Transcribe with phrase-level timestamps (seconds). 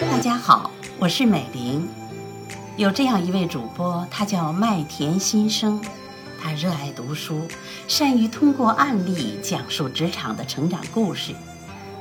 [0.00, 1.88] 大家好，我是美玲。
[2.76, 5.80] 有这样一位主播，他叫麦田新生，
[6.42, 7.46] 他热爱读书，
[7.86, 11.34] 善于通过案例讲述职场的成长故事。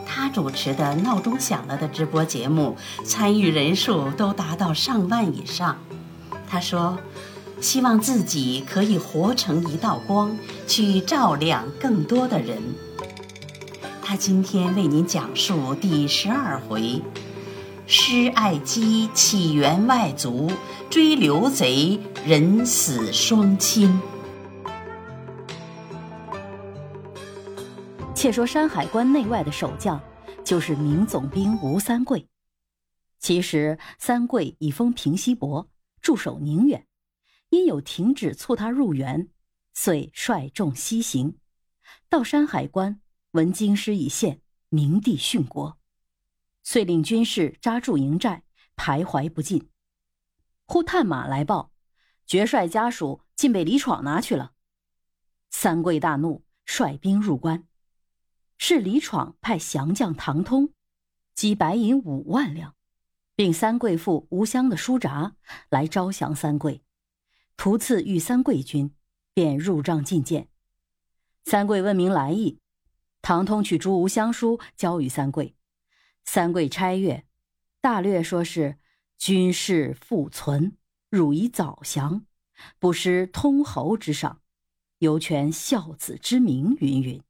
[0.06, 5.78] 他主持的“闹钟响了”的直播节目，参与人数都达到上万以上。
[6.50, 6.98] 他说
[7.60, 10.38] ：“希望自己可以活成一道光，
[10.68, 12.62] 去照亮更多的人。”
[14.02, 17.02] 他今天为您讲述第十二回。
[17.90, 20.52] 施爱姬起源外族，
[20.90, 23.98] 追刘贼人死双亲。
[28.14, 30.02] 且说山海关内外的守将，
[30.44, 32.28] 就是明总兵吴三桂。
[33.20, 35.70] 其实三桂已封平西伯，
[36.02, 36.87] 驻守宁远，
[37.50, 39.30] 因有停止促他入援，
[39.74, 41.38] 遂率众西行。
[42.10, 43.02] 到山海关，
[43.32, 45.78] 闻京师已陷，明帝殉国。
[46.64, 48.44] 遂令军士扎驻营寨，
[48.76, 49.70] 徘徊不进。
[50.66, 51.72] 忽探马来报，
[52.26, 54.52] 爵帅家属竟被李闯拿去了。
[55.50, 57.66] 三桂大怒，率兵入关。
[58.58, 60.73] 是李闯派降将唐通，
[61.34, 62.76] 积白银五万两，
[63.36, 65.36] 并三桂父吴襄的书札
[65.70, 66.84] 来招降三桂。
[67.58, 68.94] 途次遇三桂军，
[69.33, 70.47] 便入帐觐见。
[71.44, 72.59] 三桂问明来意，
[73.23, 75.55] 唐通取诸无相书交与三桂。
[76.23, 77.25] 三桂拆阅，
[77.81, 78.77] 大略说是
[79.17, 80.77] 军事复存，
[81.09, 82.25] 汝以早降，
[82.77, 84.42] 不失通侯之赏，
[84.99, 86.77] 犹全孝子之名。
[86.80, 87.21] 云云。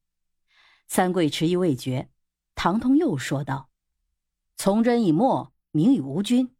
[0.86, 2.10] 三桂迟疑未决，
[2.54, 3.70] 唐通又说道
[4.56, 6.54] ：“从真以没，名以无君，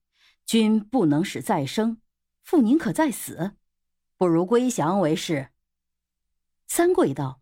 [0.47, 2.01] 君不能使再生，
[2.43, 3.53] 父宁可再死？
[4.19, 5.49] 不如归降为是。”
[6.69, 7.41] 三桂道：“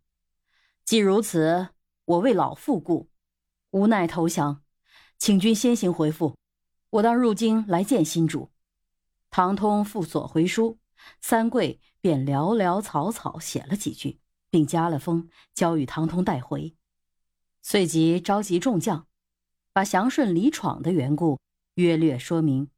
[0.86, 1.70] 既如此，
[2.04, 3.10] 我为老父故，
[3.70, 4.62] 无奈投降。”
[5.18, 6.36] 请君先行回复，
[6.90, 8.52] 我当入京来见新主。
[9.30, 10.78] 唐通复所回书，
[11.22, 14.20] 三桂便潦潦草草写了几句，
[14.50, 16.76] 并加了封，交与唐通带回。
[17.62, 19.08] 遂即召集众将，
[19.72, 21.40] 把降顺李闯的缘故
[21.76, 22.70] 约略说明。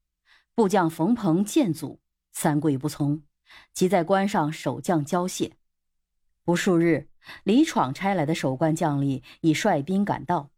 [0.55, 2.01] 部将冯鹏谏阻，
[2.31, 3.25] 三桂不从，
[3.73, 5.53] 即在关上守将交械。
[6.45, 7.09] 不数日，
[7.45, 10.51] 李闯差来的守关将吏已率兵赶到。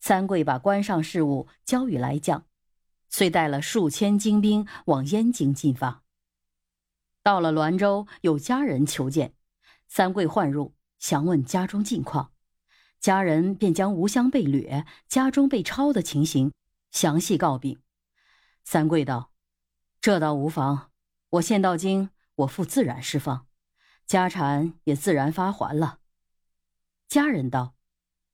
[0.00, 2.46] 三桂把关上事务交与来将，
[3.08, 6.02] 遂带了数千精兵往燕京进发。
[7.22, 9.34] 到了滦州，有家人求见，
[9.88, 12.32] 三桂唤入，详问家中近况。
[12.98, 16.52] 家人便将吴襄被掠、家中被抄的情形
[16.90, 17.78] 详细告禀。
[18.64, 19.32] 三桂道
[20.00, 20.90] ：“这倒无妨，
[21.30, 23.46] 我现到京，我父自然释放，
[24.06, 25.98] 家产也自然发还了。”
[27.08, 27.74] 家人道。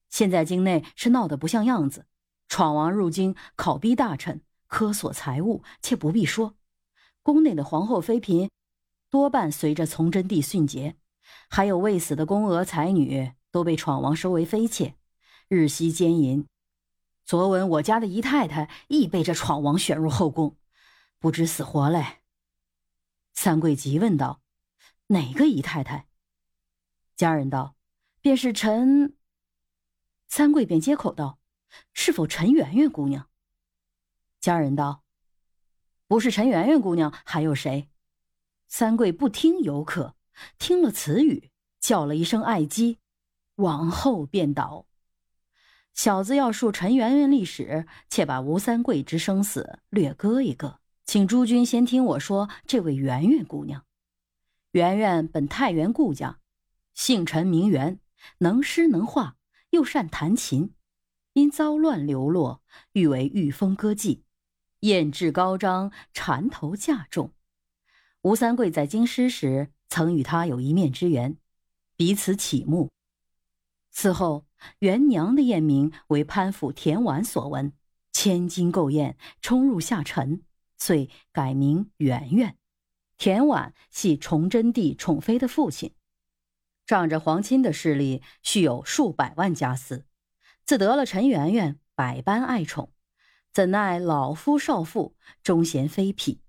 [0.08, 2.06] 现在京内是闹得不像样子，
[2.48, 6.54] 闯王入京，拷逼大臣，苛索财物，且不必说。
[7.22, 8.48] 宫内的皇后妃嫔，
[9.10, 10.96] 多半随着崇祯帝殉节，
[11.50, 14.94] 还有未死的宫娥才女，都被闯王收为妃妾，
[15.48, 16.46] 日夕奸淫。
[17.24, 20.56] 昨闻我家的姨太太亦被这闯王选入后宫，
[21.18, 22.18] 不知死活嘞。
[23.36, 24.41] 三桂急问道
[25.08, 26.08] ：“哪个姨太太？”
[27.16, 27.76] 家人道
[28.20, 29.16] ：“便是陈。”
[30.26, 31.38] 三桂便接口道
[31.92, 33.28] ：“是否陈圆圆姑娘？”
[34.41, 35.04] 家人道
[36.08, 37.91] ：“不是陈圆圆姑娘，还有谁？”
[38.66, 40.16] 三桂不听犹可，
[40.58, 42.98] 听了此语，叫了一声“爱姬”，
[43.56, 44.86] 往后便倒。
[45.92, 53.84] 小子要述陈圆圆历史，且把吴三桂之生死略搁一搁，请诸君先听我说这位圆圆姑娘。
[54.72, 56.41] 圆圆本太原顾家，
[56.94, 58.00] 姓陈名媛，
[58.39, 59.37] 能诗能画。
[59.71, 60.72] 又善弹琴，
[61.34, 62.62] 因遭乱流落，
[62.93, 64.22] 欲为御风歌妓，
[64.81, 67.33] 艳质高张，缠头嫁众。
[68.23, 71.37] 吴三桂在京师时，曾与她有一面之缘，
[71.97, 72.91] 彼此启慕。
[73.91, 74.47] 此后，
[74.79, 77.73] 元娘的艳名为潘府田婉所闻，
[78.12, 80.43] 千金购艳，冲入下臣，
[80.78, 82.56] 遂改名圆圆。
[83.19, 85.94] 田婉系崇祯帝宠妃的父亲。
[86.87, 90.06] 仗着皇亲的势力，蓄有数百万家私，
[90.64, 92.93] 自得了陈圆圆，百般爱宠，
[93.52, 96.40] 怎奈老夫少妇忠贤妃嫔，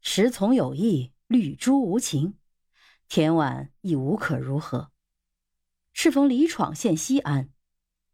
[0.00, 2.38] 时从有意，绿珠无情，
[3.08, 4.90] 田婉亦无可如何。
[5.92, 7.50] 适逢李闯陷西安，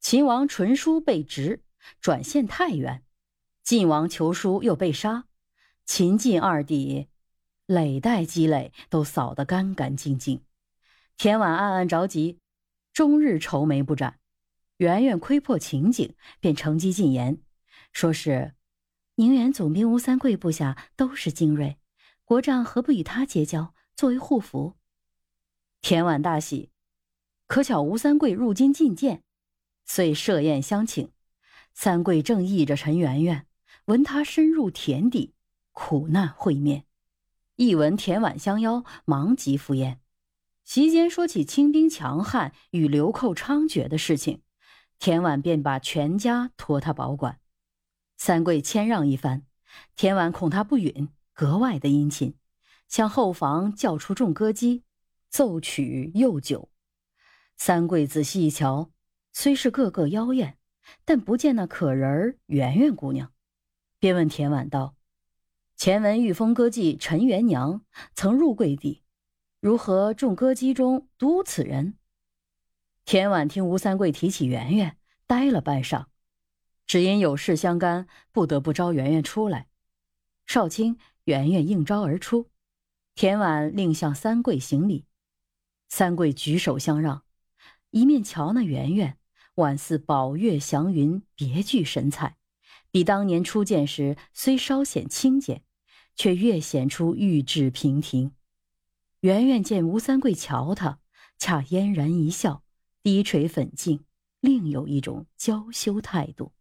[0.01, 1.63] 秦王纯书被执，
[2.01, 3.05] 转陷太原，
[3.63, 5.29] 晋王求书又被杀，
[5.93, 7.09] 秦晋二帝
[7.67, 10.45] 累代积累都扫得干干净净。
[11.17, 12.39] 田婉暗暗着急，
[12.93, 14.21] 终日愁眉不展。
[14.77, 17.43] 圆圆窥破情景，便乘机进言，
[17.93, 18.55] 说是
[19.17, 21.77] 宁远总兵吴三桂部下都是精锐，
[22.25, 24.77] 国丈何不与他结交，作为护符？
[25.83, 26.71] 田婉大喜，
[27.49, 29.25] 可巧吴三桂入京觐见，
[29.85, 31.11] 遂设宴相请。
[31.75, 33.49] 三桂正议着陈圆圆，
[33.87, 35.35] 闻他深入田底，
[35.83, 36.85] 苦难会面，
[37.57, 39.99] 一闻田婉相邀，忙即赴宴。
[40.63, 44.43] 席间说起清兵强悍与流寇猖獗的事情。
[44.99, 47.41] 田婉便把全家托他保管，
[48.19, 49.45] 三桂谦让一番，
[49.97, 52.37] 田婉恐他不允，格外的殷勤，
[52.87, 54.85] 向后房叫出众歌姬，
[55.31, 56.71] 奏曲又酒。
[57.57, 58.91] 三桂仔细一瞧，
[59.33, 60.59] 虽是个个妖艳，
[61.07, 63.33] 但不见那可人圆圆姑娘，
[63.99, 64.95] 便问田婉道
[65.81, 69.03] ：“前闻御风歌妓陈元娘曾入贵地，
[69.61, 71.95] 如何众歌姬中独此人？”
[73.07, 76.05] 田婉听吴三桂提起圆圆，呆了半晌，
[76.87, 79.69] 只因有事相干，不得不招圆圆出来。
[80.45, 82.51] 少卿，圆圆应招而出，
[83.15, 85.07] 田婉另向三桂行礼。
[85.89, 87.23] 三桂举手相让，
[87.89, 89.17] 一面瞧那圆圆，
[89.55, 92.37] 宛似宝月祥云，别具神采，
[92.91, 95.63] 比当年初见时虽稍显清简，
[96.15, 98.33] 却越显出玉质平平。
[99.21, 100.99] 圆圆见吴三桂瞧他，
[101.39, 102.63] 恰嫣然一笑。
[103.03, 104.05] 低垂粉颈，
[104.41, 106.53] 另有一种娇羞态度。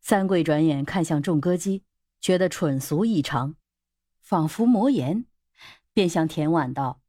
[0.00, 1.84] 三桂转眼看向众歌姬，
[2.20, 3.54] 觉得蠢俗异常，
[4.20, 5.24] 仿佛魔言，
[5.92, 7.00] 便向田婉道：“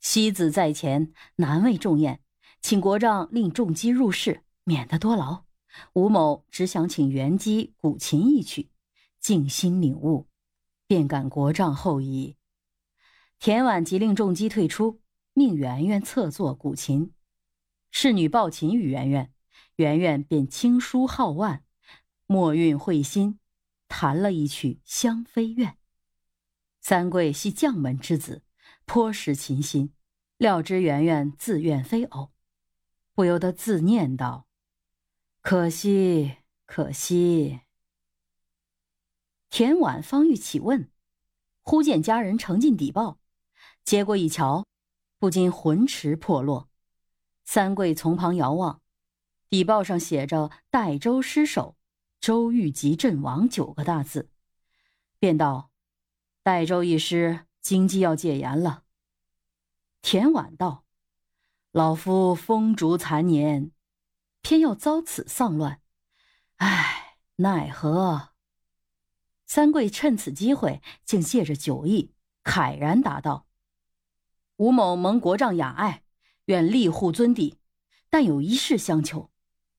[0.00, 2.20] 西子在前，难为众宴，
[2.60, 5.44] 请国丈令众姬入室，免得多劳。
[5.94, 8.68] 吴某只想请元姬古琴一曲，
[9.18, 10.26] 静心领悟，
[10.88, 12.36] 便感国丈厚意。”
[13.38, 15.00] 田婉即令众姬退出，
[15.32, 17.12] 命圆圆侧坐鼓琴。
[17.92, 19.32] 侍女抱琴与圆圆，
[19.76, 21.62] 圆圆便轻舒皓腕，
[22.26, 23.38] 墨韵会心，
[23.86, 25.70] 弹了一曲《香妃怨》。
[26.80, 28.42] 三桂系将门之子，
[28.84, 29.94] 颇识琴心，
[30.36, 32.32] 料知圆圆自愿非偶，
[33.14, 34.48] 不由得自念道
[35.40, 37.60] ：“可惜，可惜。”
[39.50, 40.90] 田婉方欲起问，
[41.62, 43.18] 忽见家人呈进底报，
[43.84, 44.66] 接过一瞧，
[45.18, 46.68] 不禁魂驰魄落。
[47.44, 48.82] 三桂从旁遥望，
[49.48, 51.76] 底报上写着“代州失守，
[52.20, 54.30] 周玉吉阵亡”九个大字，
[55.18, 55.70] 便道
[56.44, 58.84] ：“代州一失，经济要戒严了。”
[60.02, 60.84] 田婉道
[61.72, 63.72] ：“老夫风烛残年，
[64.42, 65.80] 偏要遭此丧乱，
[66.56, 68.28] 唉，奈何？”
[69.48, 72.12] 三桂趁此机会，竟借着酒意，
[72.44, 73.46] 慨然答道
[74.56, 76.04] ：“吴某蒙国丈雅爱。”
[76.48, 77.58] 愿立护尊邸，
[78.08, 79.30] 但有一事相求，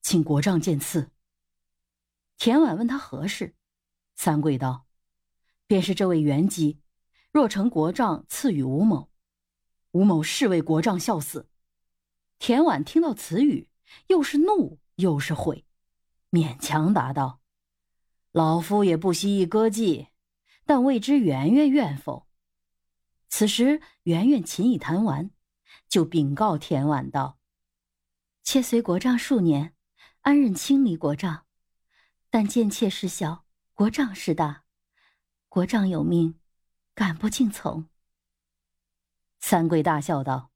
[0.02, 1.10] 请国丈见赐。
[2.36, 3.56] 田婉问他何事，
[4.14, 4.86] 三桂道
[5.66, 6.78] ：“便是这位元姬，
[7.32, 9.10] 若成国丈赐予吴某，
[9.90, 11.48] 吴某誓为国丈效死。”
[12.38, 13.68] 田婉听到此语，
[14.06, 15.64] 又是怒又是悔，
[16.30, 17.39] 勉强答道
[18.32, 20.08] ：“老夫也不惜一歌妓，
[20.64, 22.26] 但未知圆圆愿否？”
[23.28, 25.30] 此时圆圆琴已弹完。
[25.88, 27.40] 就禀告田婉道
[28.44, 29.74] ：“妾随国丈数年，
[30.20, 31.46] 安忍轻离国丈，
[32.30, 33.44] 但见妾事小，
[33.74, 34.62] 国丈事大，
[35.48, 36.38] 国丈有命，
[36.94, 37.88] 敢不敬从？”
[39.40, 40.52] 三桂大笑道：“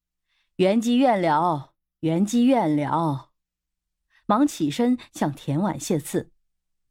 [0.56, 3.32] 元姬愿了，元姬愿了。”
[4.26, 6.32] 忙起身向田婉谢赐，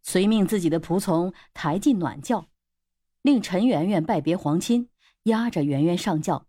[0.04, 2.50] 遂命自己的仆从抬进暖轿，
[3.22, 4.90] 令陈圆圆拜别皇亲，
[5.24, 6.48] 押着圆圆上轿。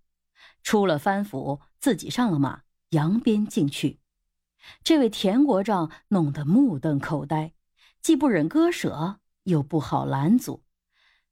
[0.63, 4.01] 出了藩府，自己上了马，扬鞭进去。
[4.83, 7.53] 这位田国丈弄得目瞪口呆，
[8.01, 10.65] 既不忍割舍，又不好拦阻，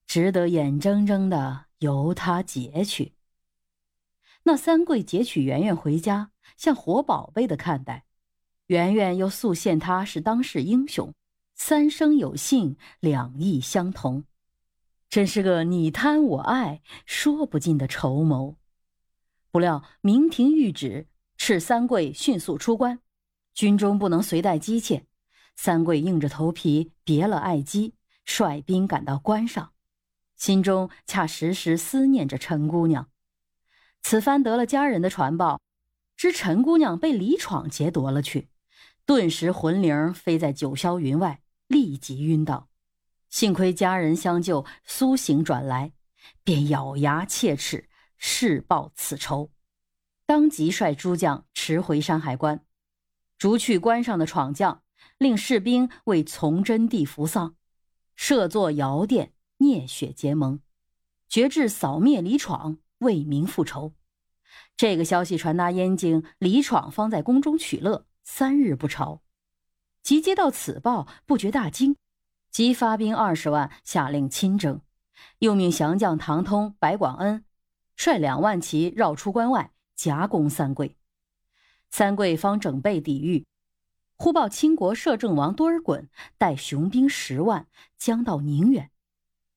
[0.07, 3.15] 只得眼睁睁的由他劫去。
[4.45, 8.05] 那三桂劫取圆圆回家，像活宝贝的看待。
[8.67, 11.15] 圆圆又素羡他是当世英雄，
[11.65, 14.25] 三生有幸，两意相同，
[15.09, 18.57] 真是个你贪我爱，说不尽的筹谋。
[19.53, 21.07] 不料明廷谕旨，
[21.39, 22.99] 敕三桂迅速出关，
[23.55, 25.07] 军中不能随带姬妾。
[25.55, 29.71] 三桂硬着头皮别了爱姬，率兵赶到关上，
[30.35, 33.09] 心中恰时时思念着陈姑娘。
[34.03, 35.61] 此番得了家人的传报，
[36.17, 38.49] 知陈姑娘被李闯劫夺了去，
[39.07, 41.41] 顿时魂灵飞在九霄云外，
[41.73, 42.69] 立即晕倒。
[43.31, 45.93] 幸亏家人相救，苏醒转来，
[46.45, 47.89] 便咬牙切齿。
[48.25, 49.51] 誓报此仇，
[50.27, 52.65] 当即率诸将驰回山海关。
[53.37, 54.85] 逐去关上的闯将，
[55.19, 57.57] 令士兵为崇祯帝扶丧，
[58.15, 60.61] 设作窑殿，聂雪结盟，
[61.29, 63.95] 决志扫灭李闯，为民复仇。
[64.77, 69.21] 这个消息传达燕京，李闯方在宫中取乐，三日不朝。
[70.03, 71.97] 即接到此报，不觉大惊，
[72.51, 74.81] 即发兵二十万，下令亲征，
[75.39, 77.45] 又命降将唐通、白广恩
[77.97, 80.97] 率两万骑绕出关外，夹攻三桂。
[81.91, 83.47] 三桂方整备抵御，
[84.17, 88.91] 忽报清国摄政王多尔衮带雄兵十万将到宁远。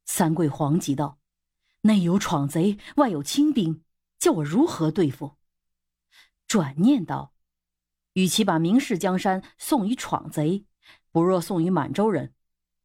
[0.06, 1.18] 三桂惶急道
[1.82, 3.82] ：“内有闯贼，外有清兵。”
[4.18, 5.36] 叫我如何对付？
[6.48, 7.34] 转念道
[8.16, 10.66] ：“与其把明氏江山送与闯贼，
[11.12, 12.34] 不若送与满洲人。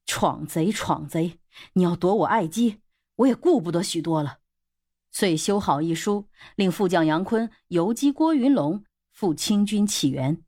[0.04, 1.38] 闯贼，闯贼！
[1.74, 2.80] 你要夺我爱姬，
[3.14, 4.38] 我也顾不得许多了。”
[5.12, 10.42] 遂修好一书，令副将杨坤游击郭云龙赴清军起援。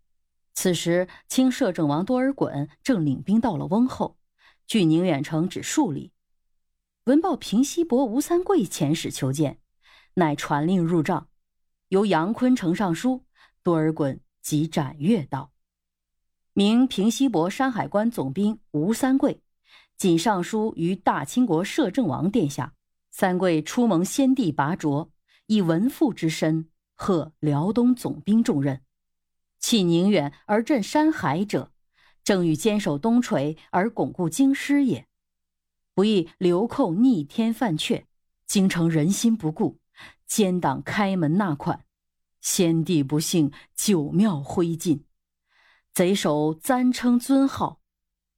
[0.52, 4.18] 此时，清摄政王多尔衮正领兵到了翁后，
[4.66, 6.12] 距宁远城只数里。
[7.04, 9.60] 闻报平西伯吴三桂遣使求见。
[10.14, 11.28] 乃传令入帐，
[11.88, 13.24] 由杨坤呈上书，
[13.62, 15.52] 多尔衮即斩月道
[16.52, 19.40] ：“明平西伯山海关总兵吴三桂，
[19.96, 22.74] 谨上书于大清国摄政王殿下。
[23.10, 25.10] 三桂初蒙先帝拔擢，
[25.46, 28.82] 以文父之身，贺辽东总兵重任。
[29.58, 31.70] 弃宁远而镇山海者，
[32.24, 35.06] 正欲坚守东陲而巩固京师也。
[35.94, 38.04] 不意流寇逆天犯阙，
[38.46, 39.78] 京城人心不顾。”
[40.26, 41.84] 奸党开门纳款，
[42.42, 45.04] 先帝不幸，九庙灰烬。
[45.94, 47.80] 贼首簪称尊号，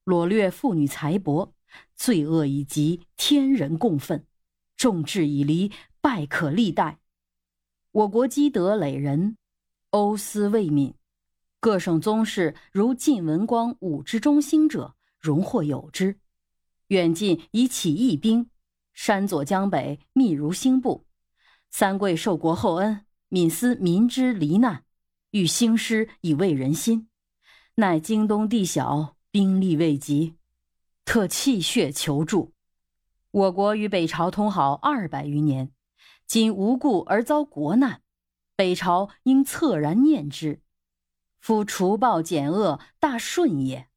[0.04, 1.52] 掳掠妇女财帛，
[1.96, 4.26] 罪恶已极，天人共愤。
[4.76, 7.00] 众志已离，败可历代。
[7.92, 9.38] 我国积德累人，
[9.90, 10.94] 欧思未泯。
[11.58, 16.18] 各省宗室如晋文光、武之中兴者，荣获有之。
[16.88, 18.50] 远近以起义兵，
[18.92, 21.06] 山左江北密如星部。
[21.70, 24.84] 三桂受国厚恩，敏思民之罹难，
[25.32, 27.08] 欲兴师以慰人心。
[27.74, 30.36] 乃京东地小，兵力未及，
[31.04, 32.52] 特泣血求助。
[33.32, 35.72] 我国与北朝通好二百余年，
[36.28, 38.02] 今无故而遭国难，
[38.54, 40.62] 北朝应恻然念之。
[41.40, 43.88] 夫除暴减恶，大顺也；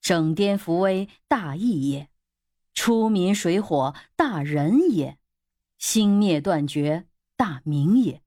[0.00, 2.06] 整颠扶危，大义也；
[2.72, 5.16] 出民水火，大仁也；
[5.76, 7.08] 兴灭断绝。
[7.36, 8.22] 大明也，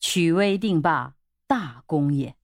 [0.00, 2.36] 取威定霸，大功也。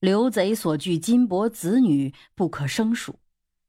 [0.00, 3.20] 刘贼所惧金帛子女，不可胜数。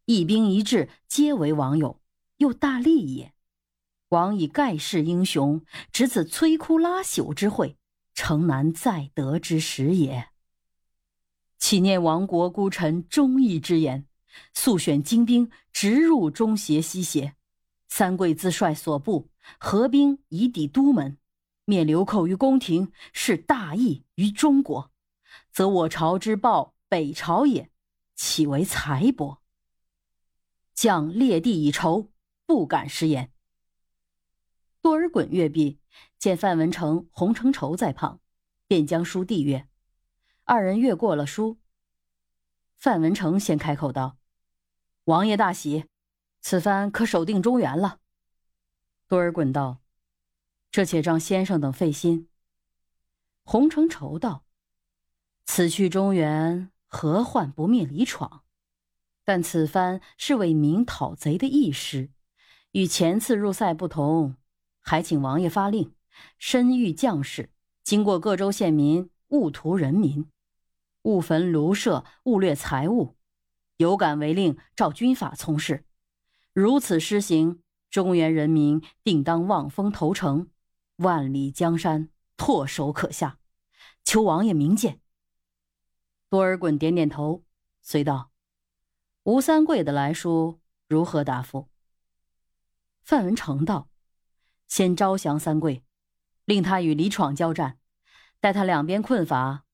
[0.05, 1.99] 一兵一制，皆为王友，
[2.37, 3.33] 又大利也。
[4.09, 7.77] 王以盖世英雄，值此摧枯拉朽之会，
[8.13, 10.29] 诚难再得之时也。
[11.57, 14.05] 岂念亡国孤臣忠义之言，
[14.53, 17.35] 速选精兵直入中邪西邪。
[17.87, 21.17] 三桂自率所部合兵以抵都门。
[21.65, 24.91] 灭流寇于宫廷，是大义于中国，
[25.51, 27.72] 则我朝之报北朝也，
[28.13, 29.39] 岂为财帛？
[30.75, 32.12] 将列地以酬，
[32.45, 33.31] 不敢食言。
[34.79, 35.79] 多尔衮阅毕，
[36.19, 38.19] 见范文成、洪承畴在旁，
[38.67, 39.67] 便将书递阅。
[40.43, 41.57] 二人阅过了书，
[42.77, 44.19] 范文成先开口道
[45.05, 45.86] ：“王爷大喜，
[46.41, 48.01] 此番可守定中原了。”
[49.10, 49.85] 多尔衮道。
[50.75, 52.27] 这且让先生等费心。
[53.46, 54.44] 洪承畴道
[55.48, 58.44] ：“此去中原，何患不灭李闯？
[59.24, 62.10] 但此番是为明讨贼的义师，
[62.74, 64.36] 与前次入塞不同，
[64.82, 65.94] 还请王爷发令，
[66.38, 67.51] 深谕将士，
[67.82, 70.29] 经过各州县民，勿屠人民，
[71.03, 73.15] 勿焚庐舍，勿掠财物，
[73.77, 75.86] 有敢违令，照军法从事。
[76.51, 80.50] 如此施行，中原人民定当望风投诚。”
[80.97, 83.39] 万里江山唾手可下，
[84.03, 85.01] 求王爷明鉴。
[86.29, 87.43] 多尔衮点点头，
[87.81, 88.31] 遂道
[89.23, 91.69] ：“吴三桂的来书如何答复？”
[93.03, 93.89] 范文成道
[94.67, 95.83] ：“先招降三桂，
[96.45, 97.77] 令他与李闯交战，
[98.39, 99.65] 待他两边困乏，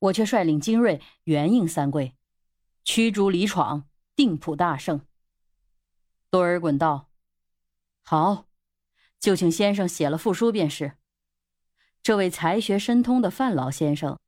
[0.00, 2.16] 我却率领精锐援应三桂，
[2.82, 5.00] 驱逐李闯，定普大胜。”
[6.28, 7.10] 多尔衮道
[8.02, 8.45] ：“好。”
[9.18, 10.98] 就请先生写了复书便是。
[12.02, 14.18] 这位才学深通的范老先生，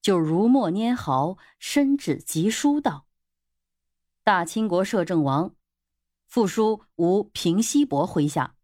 [0.00, 3.06] 就如墨拈毫，伸指疾书道
[4.24, 5.54] ：“大清国摄政王，
[6.26, 8.56] 复书无平西伯麾下，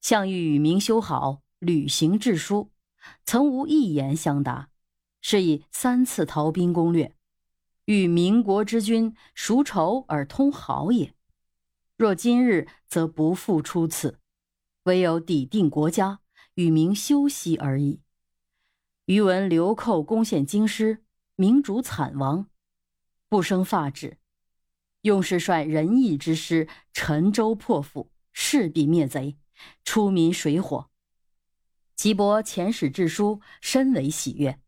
[0.00, 2.70] 项欲与民修好，履行致书，
[3.24, 4.68] 曾无一言相答。
[5.22, 7.16] 是以三次逃兵攻略，
[7.86, 11.14] 与民国之君孰仇而通好也。
[11.96, 14.20] 若今日，则不复出此，
[14.86, 16.20] 唯有抵定国家，
[16.54, 18.02] 与民休息而已。
[19.06, 22.48] 余闻流寇攻陷京师，民主惨亡，
[23.28, 24.18] 不生发指。
[25.02, 29.36] 用是率仁义之师，沉舟破釜，势必灭贼，
[29.84, 30.88] 出民水火。
[31.96, 34.60] 吉伯遣使致书，深为喜悦，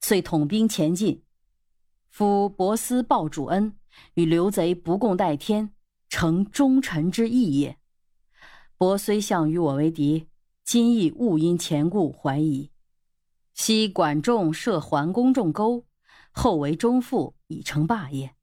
[0.00, 1.24] 遂统兵前进。
[2.10, 3.78] 夫伯思报主恩，
[4.14, 5.74] 与刘贼不共戴天，
[6.10, 7.78] 成忠臣之义也。
[8.82, 10.26] 伯虽向与我为敌，
[10.64, 12.72] 今亦勿因前故怀疑。
[13.54, 15.86] 昔管仲设桓公仲钩，
[16.32, 18.34] 后为中父，已成霸业。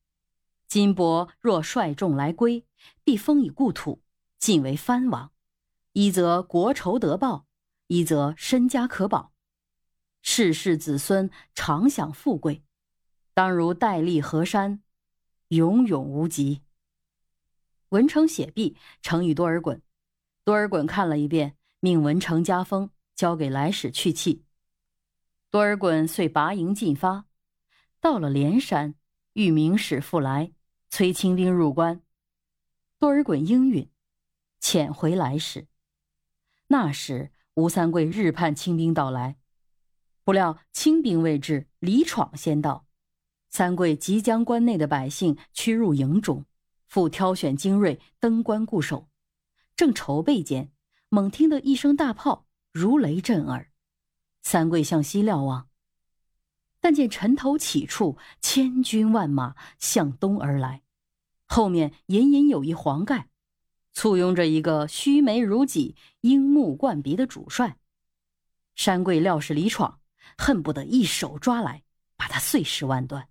[0.66, 2.66] 金伯若率众来归，
[3.04, 4.02] 必封以故土，
[4.40, 5.34] 晋为藩王。
[5.92, 7.46] 一则国仇得报，
[7.88, 9.34] 一则身家可保，
[10.22, 12.64] 世世子孙常享富贵。
[13.34, 14.82] 当如戴笠河山，
[15.50, 16.62] 永永无极。
[17.90, 19.82] 文成写毕，呈与多尔衮。
[20.50, 24.46] 多尔衮看了一遍，命文成加封，交给来使去气。
[25.52, 27.26] 多尔衮遂拔营进发，
[28.02, 28.96] 到了连山，
[29.34, 30.54] 遇明使复来。
[30.90, 32.02] 催清兵入关，
[32.98, 33.92] 多尔衮应允，
[34.60, 35.68] 遣回来使。
[36.66, 39.38] 那时吴三桂日盼清兵到来，
[40.24, 42.88] 不料清兵未至，李闯先到。
[43.52, 46.48] 三桂即将关内的百姓驱入营中，
[46.88, 49.09] 复挑选精锐登关固守。
[49.80, 50.74] 正筹备间，
[51.08, 53.72] 猛听得一声大炮如雷震耳，
[54.42, 55.70] 三桂向西瞭望。
[56.82, 60.82] 但见尘头起处，千军万马向东而来，
[61.46, 63.30] 后面隐隐有一黄盖，
[63.94, 67.78] 簇拥着一个须眉如戟、樱目贯鼻的主帅。
[68.76, 70.02] 山桂料是李闯，
[70.38, 71.84] 恨不得一手抓来，
[72.18, 73.30] 把他碎尸万段。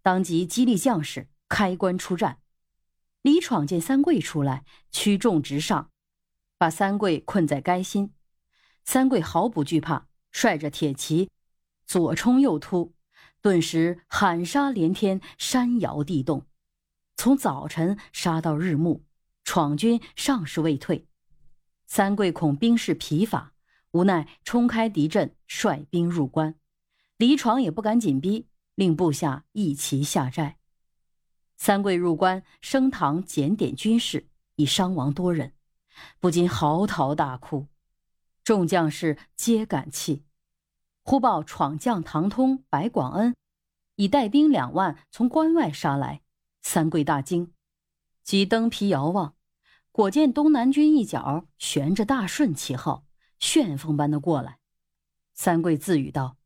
[0.00, 2.38] 当即激励将士开关出战。
[3.22, 5.90] 李闯见三桂出来，驱众直上，
[6.56, 8.12] 把三桂困在垓心。
[8.84, 11.30] 三桂毫不惧怕，率着铁骑。
[11.84, 12.94] 左冲右突，
[13.40, 16.46] 顿时喊杀连天，山摇地动。
[17.16, 19.02] 从早晨杀到日暮，
[19.42, 21.06] 闯军尚是未退。
[21.86, 23.54] 三桂恐兵士疲乏，
[23.90, 26.54] 无奈冲开敌阵，率兵入关。
[27.16, 30.58] 李闯也不敢紧逼，令部下一齐下寨。
[31.58, 35.52] 三桂入关，升堂检点军士，已伤亡多人，
[36.20, 37.66] 不禁嚎啕大哭。
[38.44, 40.24] 众将士皆感泣。
[41.02, 43.34] 忽报闯将唐通、白广恩，
[43.96, 46.22] 已带兵两万从关外杀来。
[46.62, 47.52] 三桂大惊，
[48.22, 49.34] 即登皮遥望，
[49.90, 53.04] 果见东南军一角悬着大顺旗号，
[53.40, 54.58] 旋风般的过来。
[55.34, 56.36] 三桂自语道：“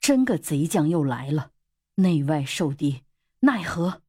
[0.00, 1.52] 真个贼将又来了，
[1.96, 3.04] 内外受敌，
[3.40, 4.01] 奈何？”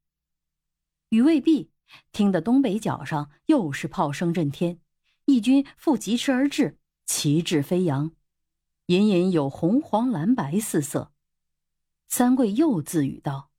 [1.13, 1.69] 语未毕，
[2.11, 4.79] 听得东北角上又是炮声震天，
[5.25, 8.13] 义军复疾驰而至，旗帜飞扬。
[8.87, 11.11] 隐隐有红、黄、蓝、白四色。
[12.07, 13.51] 三桂又自语道：“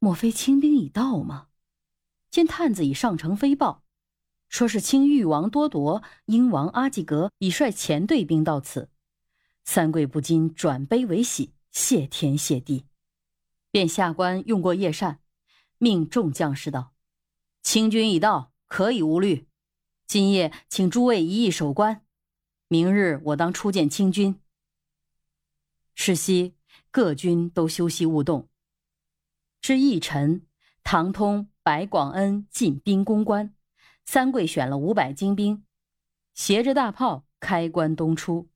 [0.00, 1.48] 莫非清兵已到吗？”
[2.32, 3.84] 见探子已上城飞报，
[4.48, 8.88] 说是清誉王多铎、英王阿济格已率前队兵到此。
[9.66, 12.86] 三桂不禁转悲为喜，谢天谢地，
[13.70, 15.20] 便下官用过夜膳，
[15.78, 16.94] 命众将士道
[17.62, 19.46] ：“清军已到，可以无虑。
[20.06, 22.04] 今夜请诸位一意守关。”
[22.68, 24.40] 明日我当初见清军。
[25.94, 26.54] 是夕，
[26.90, 28.48] 各军都休息勿动。
[29.60, 30.46] 至翌晨，
[30.82, 33.54] 唐通、白广恩进兵攻关，
[34.04, 35.64] 三桂选了五百精兵，
[36.34, 38.48] 携着大炮开关东出。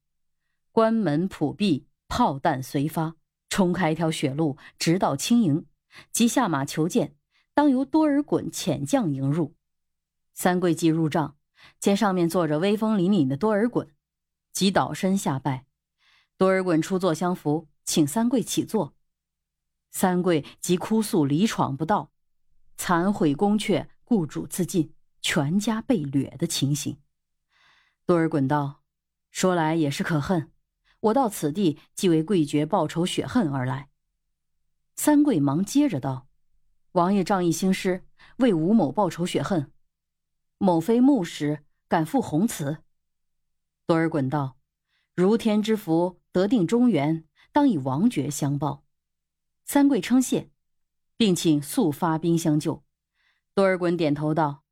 [0.72, 3.16] 关门普闭，炮弹随发，
[3.48, 5.66] 冲开一条血路，直到清营。
[6.12, 7.16] 即下马求见，
[7.54, 9.54] 当由多尔衮遣将迎入。
[10.34, 11.36] 三桂即入帐，
[11.78, 13.88] 见上面坐着威风凛凛的多尔衮。
[14.52, 15.66] 即倒身下拜，
[16.36, 18.94] 多尔衮出座相扶，请三桂起坐。
[19.90, 22.10] 三桂即哭诉李闯不到，
[22.76, 26.98] 残毁宫阙，故主自尽，全家被掠的情形。
[28.06, 28.82] 多尔衮道
[29.30, 30.50] ：“说来也是可恨，
[31.00, 33.90] 我到此地即为贵爵报仇雪恨而来。”
[35.02, 36.28] 三桂忙接着道
[36.92, 38.04] ：“王爷仗义兴师，
[38.36, 39.72] 为吴某报仇雪恨，
[40.58, 42.82] 某非木石，敢负宏词。”
[43.88, 44.58] 多尔衮道
[45.16, 48.84] ：“如天之福，得定中原，当以王爵相报。”
[49.64, 50.50] 三桂称谢，
[51.16, 52.84] 并请速发兵相救。
[53.54, 54.64] 多尔衮点头道：“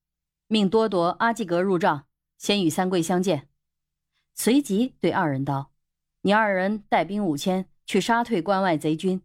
[0.46, 3.48] 命多铎、阿济格入帐，先与三桂相见。”
[4.36, 5.72] 随即对二人道
[6.20, 9.22] ：“你二人带兵五千，去杀退关外贼军。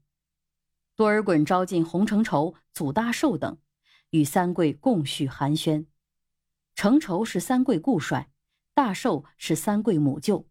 [0.95, 3.57] 多尔衮召进洪承畴、祖大寿等，
[4.11, 5.87] 与三桂共叙寒暄。
[6.75, 8.29] 承畴是三桂故帅，
[8.73, 10.47] 大寿是三桂母舅。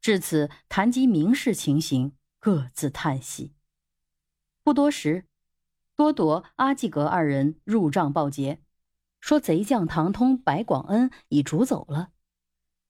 [0.00, 3.54] 至此谈及明事情形，各自叹息。
[4.62, 5.26] 不多时，
[5.96, 8.62] 多铎、阿济格二人入帐报捷，
[9.20, 12.10] 说贼将唐通、白广恩已逐走了。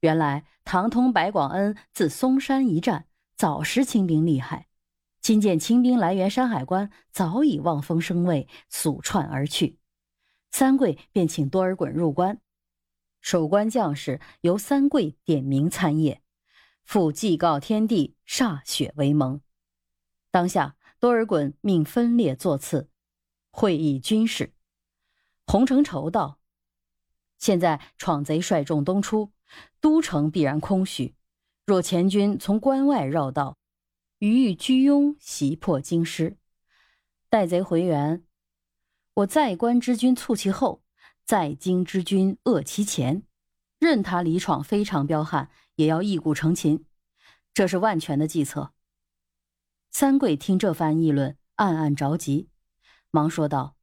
[0.01, 4.68] 原来唐通、白广恩自嵩山一战，早识清兵厉害。
[5.21, 9.79] 今见清兵来援山海关，早已望风生畏，速窜而去。
[10.51, 12.41] 三桂便请多尔衮入关，
[13.21, 16.21] 守关将士由三桂点名参谒，
[16.85, 19.43] 复祭告天地，歃血为盟。
[20.31, 22.89] 当下多尔衮命分列座次，
[23.51, 24.55] 会议军事。
[25.47, 26.39] 洪承畴道
[27.39, 29.33] ：“现在闯贼率众东出，
[29.81, 31.15] 都城必然空虚。
[31.67, 33.59] 若前军从关外绕道。”
[34.19, 36.39] 余欲居庸袭破京师，
[37.31, 38.25] 待贼回援，
[39.15, 40.83] 我在关之军促其后，
[41.25, 43.23] 在京之军扼其前。
[43.79, 46.85] 任他李闯非常彪悍，也要一鼓成擒。
[47.55, 48.73] 这是万全的计策。
[49.93, 52.49] 三桂听这番议论，暗暗着急，
[53.13, 53.77] 忙说道：“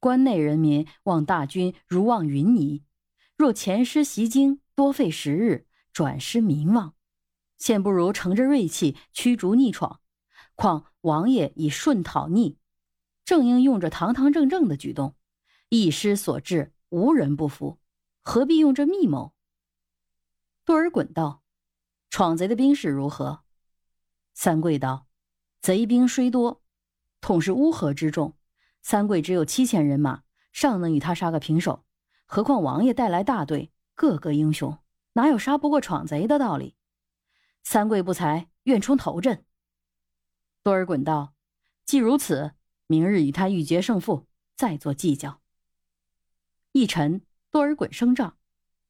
[0.00, 2.82] 关内人民望大军如望云霓，
[3.36, 6.94] 若前师袭京，多费时日，转失民望。”
[7.58, 10.00] 现不如乘着锐气驱逐逆闯，
[10.54, 12.56] 况王爷已顺讨逆，
[13.24, 15.16] 正应用着堂堂正正的举动，
[15.68, 17.78] 一失所至，无人不服，
[18.22, 19.34] 何必用这密谋？
[20.64, 21.42] 多尔衮道
[22.10, 23.40] ：“闯贼的兵势如何？”
[24.34, 25.08] 三桂道
[25.60, 26.62] ：“贼兵虽多，
[27.20, 28.36] 统是乌合之众。
[28.82, 31.84] 三桂只有七千人马，尚能与他杀个平手。
[32.24, 34.78] 何况王爷带来大队，个个英雄，
[35.14, 36.76] 哪有杀不过闯贼的道理？”
[37.70, 39.44] 三桂不才，愿冲头阵。
[40.62, 41.34] 多尔衮道
[41.84, 42.52] ：“既如此，
[42.86, 44.26] 明日与他欲决胜负，
[44.56, 45.42] 再做计较。”
[46.72, 48.38] 一晨，多尔衮升帐，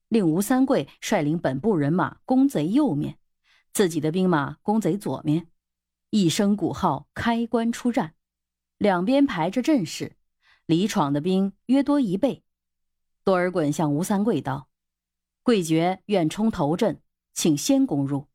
[0.07, 3.19] 令吴三桂率领本部人马攻贼右面，
[3.73, 5.49] 自己的兵马攻贼左面。
[6.11, 8.15] 一声鼓号，开关出战，
[8.77, 10.17] 两边排着阵势，
[10.67, 12.45] 李闯的兵约多一倍。
[13.25, 14.69] 多尔衮向吴三桂道
[15.43, 17.03] ：“贵爵愿冲头阵，
[17.35, 18.29] 请先攻入。”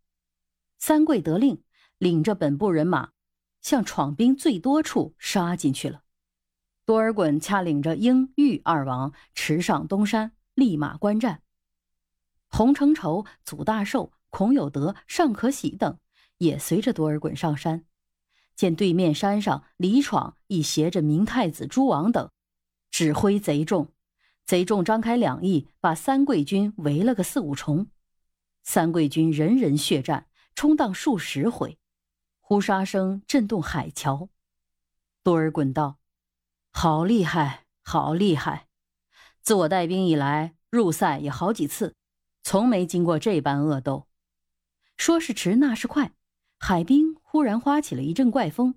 [0.86, 1.64] 三桂得令，
[1.98, 3.12] 领着本部人马，
[3.62, 6.04] 向闯兵最多处杀进去了。
[6.84, 11.42] 多尔衮恰领着英、玉二王驰上东山，立马观战。
[12.50, 15.98] 洪承畴、祖大寿、孔有德、尚可喜等
[16.40, 17.86] 也随着多尔衮上山，
[18.54, 22.30] 见对面山上李闯亦携着明太子、诸王等，
[22.92, 23.94] 指挥贼众。
[24.44, 27.88] 贼众张开两翼，把三桂军围了个四五重。
[28.64, 30.28] 三桂军人人血战。
[30.56, 31.78] 冲荡数十回，
[32.40, 34.30] 呼杀声震动海桥。
[35.24, 35.98] 多尔衮道
[36.72, 38.68] ：“好厉害，好厉害！
[39.42, 41.96] 自我带兵以来，入塞也好几次，
[42.44, 44.08] 从没经过这般恶斗。
[44.98, 46.14] 说是迟，那是快。
[46.60, 48.76] 海滨忽然刮起了一阵怪风，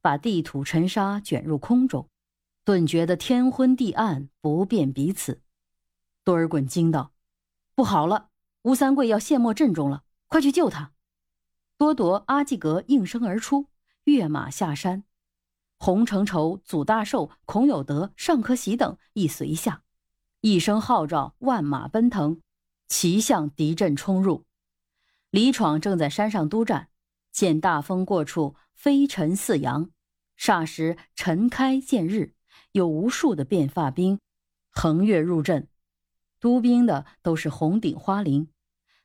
[0.00, 2.08] 把地土尘沙卷入空中，
[2.64, 5.42] 顿觉得天昏地暗，不辨彼此。”
[6.24, 7.12] 多尔衮惊道
[7.74, 8.30] ：“不好了，
[8.62, 10.92] 吴三桂要陷没阵中了，快去救他！”
[11.80, 13.68] 多铎、阿济格应声而出，
[14.04, 15.04] 跃马下山。
[15.78, 19.82] 洪承畴、祖大寿、孔有德、尚可喜等亦随下。
[20.42, 22.42] 一声号召，万马奔腾，
[22.86, 24.44] 齐向敌阵冲入。
[25.30, 26.90] 李闯正在山上督战，
[27.32, 29.88] 见大风过处，飞尘似扬，
[30.38, 32.34] 霎时尘开见日，
[32.72, 34.20] 有无数的变发兵
[34.68, 35.66] 横越入阵。
[36.40, 38.48] 督兵的都是红顶花翎，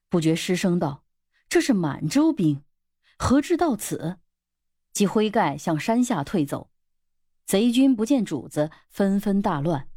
[0.09, 1.05] 不觉失声道
[1.47, 2.61] ：“这是满洲兵。”
[3.17, 4.17] 何至到此？
[4.91, 6.69] 即挥盖向山下退走。
[7.45, 9.89] 贼军不见主子，纷纷大乱。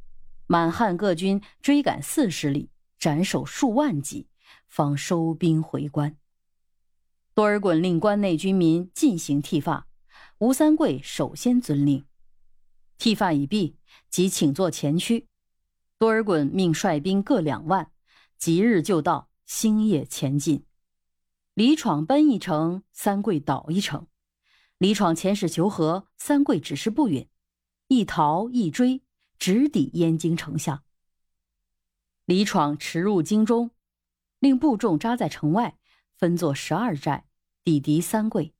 [0.46, 4.28] 满汉各军追赶四十里，斩首数万级，
[4.66, 6.16] 方收兵回关。
[7.34, 9.86] 多尔衮令关内军民进行剃发，
[10.38, 12.04] 吴三桂首先遵令。
[12.98, 13.78] 剃发已毕，
[14.10, 15.26] 即请坐前驱。
[15.98, 17.90] 多尔衮命率兵各两万，
[18.36, 20.64] 即日就到，星夜前进。
[21.58, 24.06] 李闯奔一程，三桂倒一程。
[24.78, 27.28] 李闯遣使求和，三桂只是不允，
[27.88, 29.02] 一逃一追，
[29.40, 30.84] 直抵燕京城下。
[32.26, 33.72] 李闯驰入京中，
[34.38, 35.76] 令部众扎在城外，
[36.16, 37.26] 分作十二寨，
[37.64, 38.54] 抵敌三桂。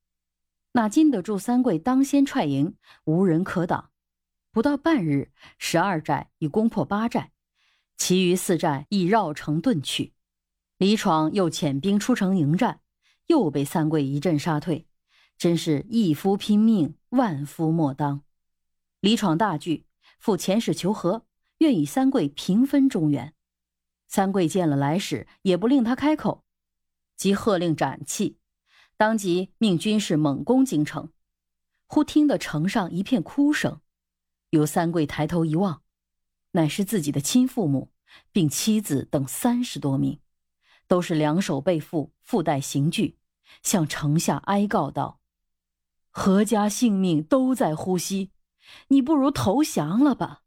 [0.73, 3.93] 哪禁得住三桂当先踹营，无人可挡。
[4.51, 7.31] 不到半日，十二寨已攻破八寨，
[7.97, 10.15] 其余四寨已绕城遁去。
[10.79, 12.81] 李闯又遣兵出城迎战。
[13.29, 14.87] 又被三桂一阵杀退，
[15.39, 18.23] 真是一夫拼命，万夫莫当。
[19.01, 19.87] 李闯大惧，
[20.19, 21.25] 赴前使求和，
[21.59, 23.35] 愿与三桂平分中原。
[24.09, 26.45] 三桂见了来使，也不令他开口，
[27.17, 28.39] 即喝令斩气，
[28.97, 31.11] 当即命军士猛攻京城。
[31.87, 33.81] 忽听得城上一片哭声，
[34.51, 35.83] 由三桂抬头一望，
[36.53, 37.93] 乃是自己的亲父母，
[38.33, 40.19] 并妻子等三十多名，
[40.89, 43.19] 都是两手被缚，附带刑具，
[43.63, 45.21] 向城下哀告道
[46.11, 48.33] ：“何家性命都在呼吸。”
[48.89, 50.43] 你不如投降了吧。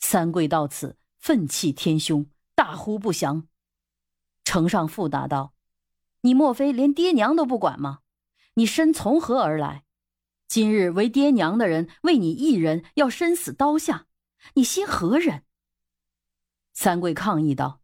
[0.00, 3.46] 三桂到此，愤气天凶，大呼不降。
[4.42, 5.54] 城上复答道
[6.22, 8.00] ：“你莫非连爹娘都不管吗？
[8.54, 9.84] 你身从何而来？
[10.48, 14.08] 今日为爹娘的人为你一人要身死刀下，
[14.54, 15.44] 你心何忍？”
[16.74, 17.80] 三桂抗议道：“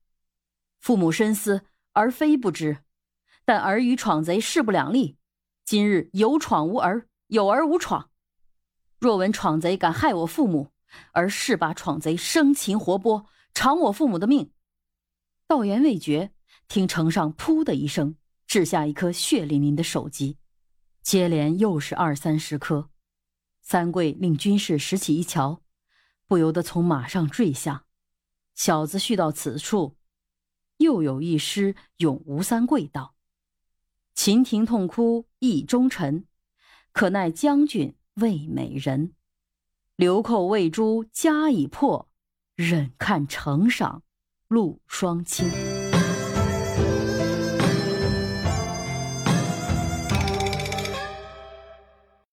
[0.86, 1.62] 父母深思，
[1.94, 2.84] 而非不知，
[3.44, 5.16] 但儿与闯贼势不两立。
[5.64, 8.10] 今日有闯无儿，有儿无闯。”
[9.00, 10.70] 若闻闯贼敢害我父母，
[11.10, 14.52] 而誓把闯贼生擒活剥，偿我父母的命。
[15.48, 16.30] 道言未绝，
[16.68, 18.14] 听城上“噗”的一声，
[18.46, 20.38] 掷下一颗血淋淋的首级，
[21.02, 22.90] 接连又是二三十颗。
[23.60, 25.62] 三桂令军士拾起一瞧，
[26.28, 27.86] 不由得从马上坠下。
[28.54, 29.95] 小子续到此处，
[30.78, 33.14] 又有一诗咏吴三桂道
[34.14, 36.24] ：“秦庭痛哭意忠臣，
[36.92, 39.12] 可奈将军。”未美人，
[39.94, 42.08] 流寇未珠家已破，
[42.54, 44.02] 忍看城上
[44.48, 45.75] 露霜清。